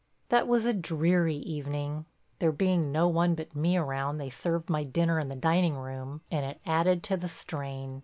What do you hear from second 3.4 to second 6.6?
me around they served my dinner in the dining room, and it